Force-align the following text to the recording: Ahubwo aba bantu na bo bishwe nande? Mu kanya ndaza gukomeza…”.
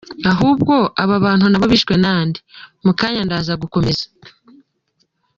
Ahubwo 0.31 0.73
aba 1.03 1.15
bantu 1.25 1.45
na 1.47 1.59
bo 1.61 1.65
bishwe 1.73 1.93
nande? 2.03 2.39
Mu 2.85 2.91
kanya 2.99 3.21
ndaza 3.27 3.53
gukomeza…”. 3.61 4.05